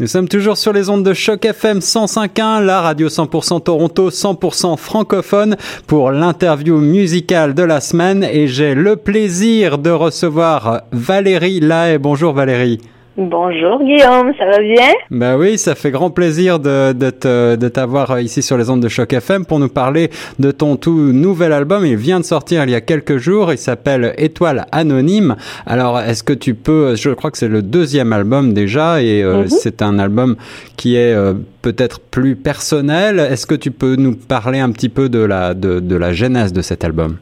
[0.00, 4.78] Nous sommes toujours sur les ondes de choc FM 105.1, la radio 100% Toronto, 100%
[4.78, 11.98] francophone pour l'interview musicale de la semaine et j'ai le plaisir de recevoir Valérie Lahaye.
[11.98, 12.80] Bonjour Valérie.
[13.16, 14.92] Bonjour Guillaume, ça va bien?
[15.10, 18.88] Ben oui, ça fait grand plaisir de, de, de t'avoir ici sur les ondes de
[18.88, 21.84] Choc FM pour nous parler de ton tout nouvel album.
[21.84, 25.34] Il vient de sortir il y a quelques jours, il s'appelle Étoile Anonyme.
[25.66, 29.42] Alors, est-ce que tu peux, je crois que c'est le deuxième album déjà et euh,
[29.42, 29.48] mhm.
[29.48, 30.36] c'est un album
[30.76, 33.18] qui est euh, peut-être plus personnel.
[33.18, 36.52] Est-ce que tu peux nous parler un petit peu de la, de, de la genèse
[36.52, 37.16] de cet album?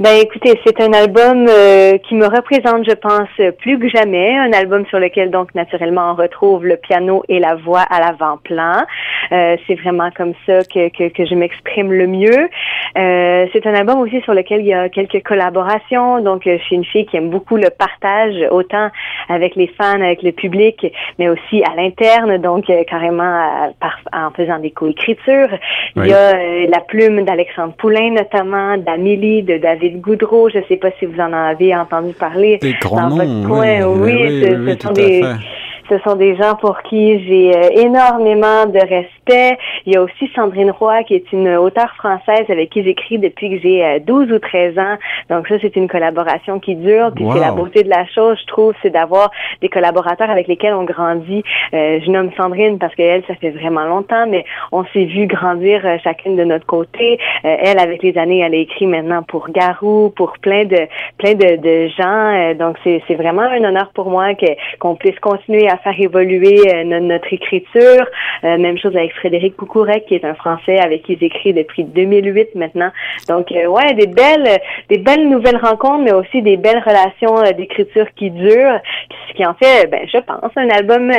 [0.00, 3.28] Ben écoutez, c'est un album euh, qui me représente, je pense,
[3.58, 4.34] plus que jamais.
[4.34, 8.86] Un album sur lequel donc naturellement on retrouve le piano et la voix à l'avant-plan.
[9.30, 12.48] Euh, c'est vraiment comme ça que, que je m'exprime le mieux.
[12.98, 16.20] Euh, c'est un album aussi sur lequel il y a quelques collaborations.
[16.20, 18.88] Donc je suis une fille qui aime beaucoup le partage, autant
[19.28, 20.86] avec les fans, avec le public,
[21.18, 22.38] mais aussi à l'interne.
[22.38, 23.72] Donc carrément
[24.12, 25.50] en faisant des coécritures.
[25.96, 30.76] Il y a la plume d'Alexandre Poulain notamment, d'Amélie, de David Goudreau, je ne sais
[30.76, 32.58] pas si vous en avez entendu parler.
[32.58, 33.86] Des grands dans noms, votre coin.
[33.86, 35.22] Oui, oui, oui, ce, sont des,
[35.90, 39.58] ce sont des gens pour qui j'ai euh, énormément de respect.
[39.86, 43.50] Il y a aussi Sandrine Roy, qui est une auteure française avec qui j'écris depuis
[43.50, 44.96] que j'ai 12 euh, ou 13 ans.
[45.28, 47.10] Donc ça, c'est une collaboration qui dure.
[47.14, 49.30] Puis c'est la beauté de la chose, je trouve, c'est d'avoir
[49.60, 51.42] des collaborateurs avec lesquels on grandit.
[51.74, 55.82] Euh, je nomme Sandrine parce qu'elle, ça fait vraiment longtemps, mais on s'est vu grandir
[56.04, 57.18] chacune de notre côté.
[57.42, 60.78] elle, avec les années, elle a écrit maintenant pour Garou, pour plein de
[61.18, 62.54] plein de, de gens.
[62.54, 64.46] donc c'est vraiment un honneur pour moi que
[64.78, 68.04] qu'on puisse continuer à faire évoluer euh, notre, écriture.
[68.44, 72.54] Euh, même chose avec Frédéric Coucourec, qui est un Français avec qui j'écris depuis 2008
[72.54, 72.90] maintenant.
[73.28, 74.58] Donc, euh, ouais, des belles,
[74.88, 78.80] des belles nouvelles rencontres, mais aussi des belles relations d'écriture qui durent,
[79.28, 81.12] ce qui en fait, ben, je pense, un album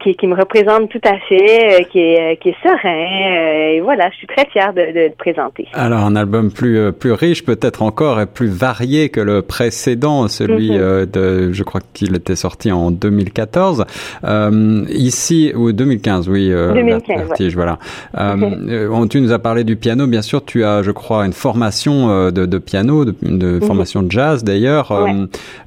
[0.00, 3.72] qui, qui me représente tout à fait, qui est, qui est serein.
[3.72, 5.66] et voilà, je suis très fière de, de, présenter.
[5.72, 10.70] Alors, un album plus, plus riche, peut-être encore, et plus varié que le précédent, celui
[10.70, 11.10] mm-hmm.
[11.10, 13.84] de, je crois qu'il était sorti en 2014.
[14.24, 16.50] Euh, ici, ou 2015, oui.
[16.52, 17.78] Euh, 2015, voilà.
[18.16, 18.36] Euh,
[18.68, 20.06] euh, tu nous as parlé du piano.
[20.06, 23.62] Bien sûr, tu as, je crois, une formation euh, de, de piano, de, de mhm.
[23.62, 24.92] formation de jazz d'ailleurs.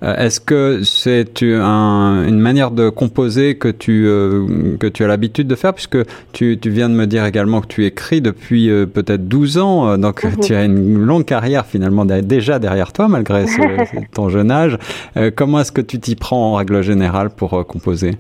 [0.02, 3.90] Est-ce que c'est un, une manière de composer que tu
[4.80, 5.98] que tu as l'habitude de faire, puisque
[6.32, 10.24] tu, tu viens de me dire également que tu écris depuis peut-être 12 ans, donc
[10.24, 10.38] mhm.
[10.42, 13.46] tu as une longue carrière finalement déjà derrière toi malgré
[14.14, 14.78] ton jeune âge.
[15.36, 18.16] comment est-ce que tu t'y prends en règle générale pour composer?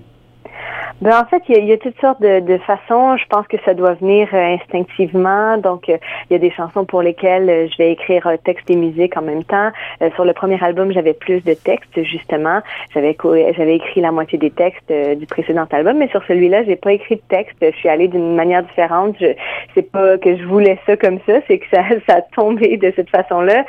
[1.01, 3.15] Ben, en fait, il y, a, toutes sortes de, de, façons.
[3.15, 5.57] Je pense que ça doit venir euh, instinctivement.
[5.57, 5.97] Donc, euh,
[6.29, 9.21] il y a des chansons pour lesquelles euh, je vais écrire texte et musique en
[9.21, 9.69] même temps.
[10.15, 12.59] sur le premier album, j'avais plus de textes, justement.
[12.93, 13.15] J'avais
[13.55, 17.15] j'avais écrit la moitié des textes du précédent album, mais sur celui-là, j'ai pas écrit
[17.15, 17.57] de texte.
[17.61, 19.15] Je suis allée d'une manière différente.
[19.21, 19.27] Je
[19.75, 22.91] c'est pas que je voulais ça comme ça, c'est que ça, ça a tombé de
[22.95, 23.63] cette façon-là.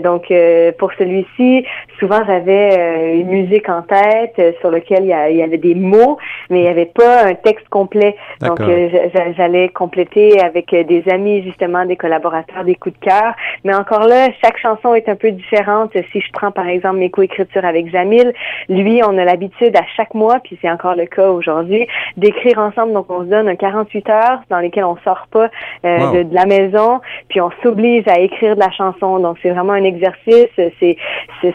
[0.00, 0.32] donc,
[0.78, 1.64] pour celui-ci,
[1.98, 6.18] souvent j'avais une musique en tête sur lequel il y, il y avait des mots
[6.54, 8.16] mais il n'y avait pas un texte complet.
[8.40, 8.88] Donc, euh,
[9.36, 13.34] j'allais compléter avec euh, des amis, justement, des collaborateurs, des coups de cœur.
[13.64, 15.90] Mais encore là, chaque chanson est un peu différente.
[16.12, 18.32] Si je prends, par exemple, mes coécritures avec Jamil,
[18.68, 22.92] lui, on a l'habitude à chaque mois, puis c'est encore le cas aujourd'hui, d'écrire ensemble.
[22.92, 25.48] Donc, on se donne un 48 heures dans lesquelles on sort pas
[25.84, 29.18] euh, de, la maison, puis on s'oblige à écrire de la chanson.
[29.18, 30.48] Donc, c'est vraiment un exercice.
[30.56, 30.96] C'est,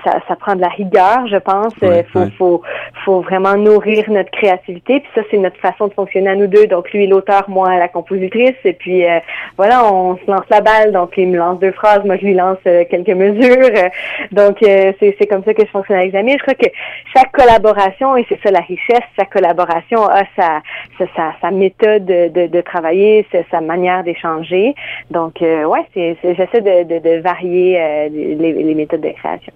[0.04, 1.74] ça, ça prend de la rigueur, je pense.
[1.82, 2.62] Il faut, faut,
[3.06, 6.66] faut vraiment nourrir notre créativité puis ça, c'est notre façon de fonctionner à nous deux.
[6.66, 8.56] Donc lui, l'auteur, moi, la compositrice.
[8.66, 9.20] Et puis euh,
[9.56, 10.92] voilà, on se lance la balle.
[10.92, 13.70] Donc il me lance deux phrases, moi je lui lance euh, quelques mesures.
[14.32, 16.34] donc euh, c'est comme ça que je fonctionne avec Jamie.
[16.34, 16.70] Je crois que
[17.16, 20.62] chaque collaboration, et c'est ça la richesse, chaque collaboration a sa
[20.98, 24.74] sa, sa, méthode de, de, travailler, sa manière d'échanger.
[25.12, 29.54] Donc ouais, c'est j'essaie de, de, de, varier les, les méthodes de création.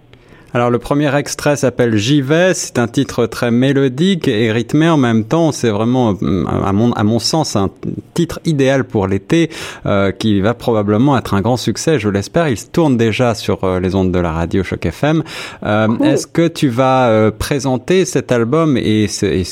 [0.53, 4.97] Alors le premier extrait s'appelle J'y vais, c'est un titre très mélodique et rythmé en
[4.97, 7.71] même temps, c'est vraiment à mon, à mon sens un
[8.13, 9.49] titre idéal pour l'été
[9.87, 13.63] euh, qui va probablement être un grand succès, je l'espère, il se tourne déjà sur
[13.63, 15.23] euh, les ondes de la radio Choc FM.
[15.63, 19.43] Euh, Est-ce que tu vas euh, présenter cet album et, et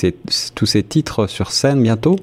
[0.54, 2.18] tous ces titres sur scène bientôt?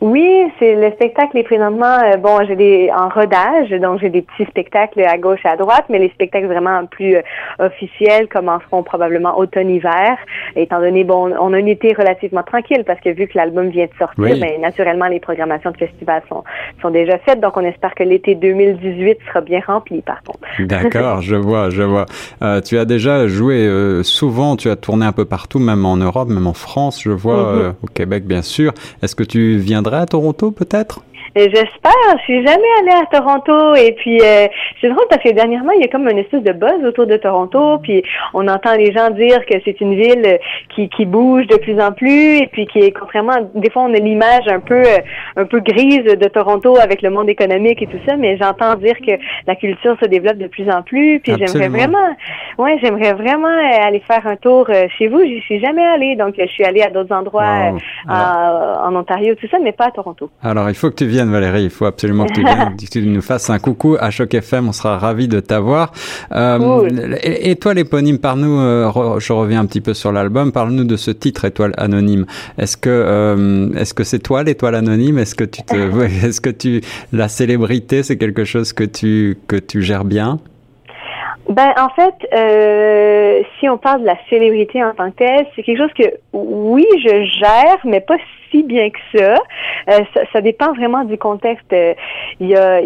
[0.00, 4.22] Oui, c'est le spectacle est présentement euh, bon, j'ai des en rodage, donc j'ai des
[4.22, 7.22] petits spectacles à gauche et à droite, mais les spectacles vraiment plus euh,
[7.58, 10.16] officiels commenceront probablement automne-hiver,
[10.54, 13.86] étant donné bon, on a un été relativement tranquille parce que vu que l'album vient
[13.86, 16.44] de sortir, mais ben, naturellement les programmations de festival sont
[16.80, 20.38] sont déjà faites, donc on espère que l'été 2018 sera bien rempli par contre.
[20.60, 22.06] D'accord, je vois, je vois.
[22.42, 25.96] Euh, tu as déjà joué euh, souvent, tu as tourné un peu partout, même en
[25.96, 27.72] Europe, même en France, je vois, mm-hmm.
[27.82, 28.72] au Québec bien sûr.
[29.02, 29.56] Est-ce que tu
[29.94, 31.00] à Toronto peut-être?
[31.38, 31.92] J'espère.
[32.18, 34.48] Je suis jamais allée à Toronto et puis euh,
[34.80, 37.16] c'est drôle parce que dernièrement il y a comme une espèce de buzz autour de
[37.16, 38.02] Toronto puis
[38.34, 40.38] on entend les gens dire que c'est une ville
[40.74, 43.94] qui, qui bouge de plus en plus et puis qui est contrairement des fois on
[43.94, 44.82] a l'image un peu
[45.36, 48.96] un peu grise de Toronto avec le monde économique et tout ça mais j'entends dire
[49.06, 49.12] que
[49.46, 52.16] la culture se développe de plus en plus puis j'aimerais vraiment
[52.58, 55.22] ouais j'aimerais vraiment aller faire un tour euh, chez vous.
[55.22, 57.72] J'y suis jamais allée donc je suis allée à d'autres endroits
[58.08, 60.30] en Ontario tout ça mais pas à Toronto.
[60.42, 63.22] Alors il faut que tu viennes Valérie, il faut absolument que tu, viennes, tu nous
[63.22, 65.92] fasses un coucou à Choc FM, on sera ravis de t'avoir.
[66.32, 66.88] Euh,
[67.22, 71.10] Étoile éponyme, par nous, euh, je reviens un petit peu sur l'album, parle-nous de ce
[71.10, 72.26] titre Étoile anonyme.
[72.58, 75.18] Est-ce que euh, est-ce que c'est toi l'étoile anonyme?
[75.18, 75.74] Est-ce que tu te,
[76.26, 76.80] est-ce que tu
[77.12, 80.38] la célébrité, c'est quelque chose que tu que tu gères bien?
[81.48, 85.62] Ben en fait, euh, si on parle de la célébrité en tant que telle, c'est
[85.62, 88.16] quelque chose que oui je gère, mais pas
[88.50, 89.34] si bien que ça.
[89.88, 91.72] Euh, ça, ça, dépend vraiment du contexte.
[91.72, 91.94] Euh,
[92.40, 92.80] il y a,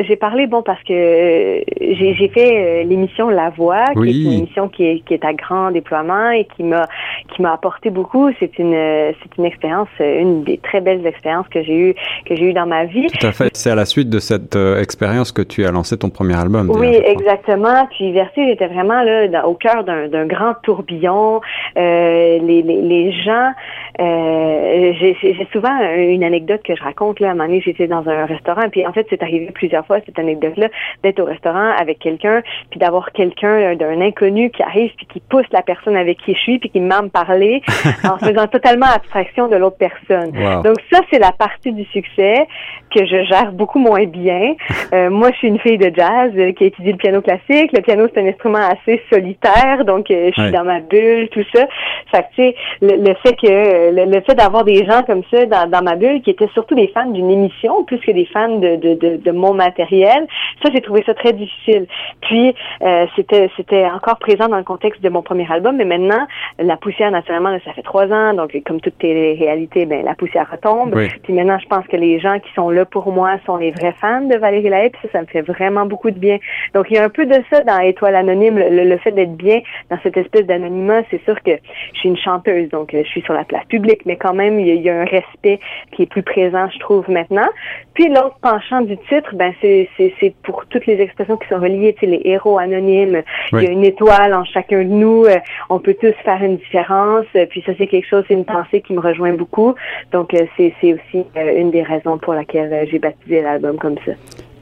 [0.00, 4.68] j'ai parlé bon parce que euh, j'ai fait l'émission La Voix, qui est une émission
[4.68, 6.86] qui est, qui est à grand déploiement et qui m'a
[7.34, 8.30] qui m'a apporté beaucoup.
[8.38, 11.94] C'est une c'est une expérience, une des très belles expériences que j'ai eu
[12.26, 13.06] que j'ai eu dans ma vie.
[13.08, 13.50] Tout à fait.
[13.54, 16.70] C'est à la suite de cette expérience que tu as lancé ton premier album.
[16.70, 17.79] Oui, exactement.
[17.86, 21.40] Puis Vertige était vraiment là au cœur d'un grand tourbillon.
[21.76, 23.52] les, les, les gens
[24.00, 27.20] euh, j'ai souvent une anecdote que je raconte.
[27.20, 29.86] Là, à un moment donné, j'étais dans un restaurant, puis en fait, c'est arrivé plusieurs
[29.86, 30.68] fois, cette anecdote-là,
[31.02, 35.46] d'être au restaurant avec quelqu'un, puis d'avoir quelqu'un d'un inconnu qui arrive, puis qui pousse
[35.52, 37.62] la personne avec qui je suis, puis qui m'a parler,
[38.04, 40.32] en faisant totalement abstraction de l'autre personne.
[40.62, 42.46] Donc ça, c'est la partie du succès
[42.94, 44.54] que je gère beaucoup moins bien.
[44.92, 47.70] Euh, moi, je suis une fille de jazz euh, qui étudie le piano classique.
[47.72, 51.44] Le piano, c'est un instrument assez solitaire, donc euh, je suis dans ma bulle, tout
[51.54, 51.66] ça.
[52.10, 55.46] Fait que, tu sais, le, le, fait que le, fait d'avoir des gens comme ça
[55.46, 58.58] dans, dans, ma bulle qui étaient surtout des fans d'une émission plus que des fans
[58.58, 60.26] de, de, de, de mon matériel,
[60.62, 61.86] ça, j'ai trouvé ça très difficile.
[62.20, 66.26] Puis, euh, c'était c'était encore présent dans le contexte de mon premier album, mais maintenant,
[66.58, 70.48] la poussière, naturellement, ça fait trois ans, donc comme toutes les réalités, ben la poussière
[70.50, 70.94] retombe.
[71.22, 73.94] Puis maintenant, je pense que les gens qui sont là pour moi sont les vrais
[74.00, 76.38] fans de Valérie Lahaye, puis ça, ça me fait vraiment beaucoup de bien.
[76.74, 79.60] Donc, il y a un peu de ça dans Étoile Anonyme, le, fait d'être bien
[79.90, 81.02] dans cette espèce d'anonymat.
[81.10, 81.52] C'est sûr que
[81.92, 84.80] je suis une chanteuse, donc je suis sur la place publique, mais quand même, il
[84.80, 85.60] y, a, un respect
[85.92, 87.48] qui est plus présent, je trouve, maintenant.
[87.94, 92.00] Puis l'autre penchant du titre, ben c'est pour toutes les expressions qui sont reliées, tu
[92.00, 93.22] sais, les héros anonymes.
[93.52, 95.24] Il y a une étoile en chacun de nous.
[95.24, 95.36] Euh,
[95.68, 97.26] on peut tous faire une différence.
[97.50, 99.74] Puis ça, c'est quelque chose, c'est une pensée qui me rejoint beaucoup.
[100.12, 104.12] Donc, euh, c'est aussi une des raisons pour laquelle euh, j'ai baptisé l'album comme ça.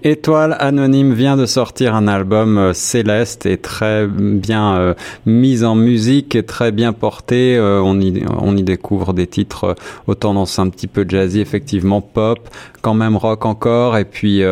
[0.04, 4.94] Étoile Anonyme vient de sortir un album euh, céleste et très bien euh,
[5.26, 7.58] mis en musique et très bien porté.
[7.60, 9.74] on, y, on y découvre des titres
[10.06, 12.38] aux tendances un petit peu jazzy, effectivement pop,
[12.82, 14.42] quand même rock encore, et puis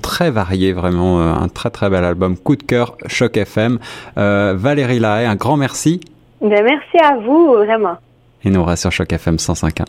[0.00, 2.36] très varié, vraiment un très très bel album.
[2.36, 3.78] Coup de cœur, Choc FM.
[4.16, 6.00] Valérie Lahaye, un grand merci.
[6.40, 7.96] Ben, merci à vous, vraiment.
[8.44, 9.84] Et nous, on reste sur Choc FM 105.1.